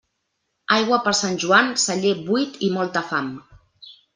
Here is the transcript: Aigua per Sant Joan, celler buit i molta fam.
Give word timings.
Aigua 0.77 0.99
per 1.09 1.13
Sant 1.19 1.37
Joan, 1.45 1.69
celler 1.83 2.15
buit 2.31 2.59
i 2.69 2.73
molta 2.79 3.05
fam. 3.11 3.31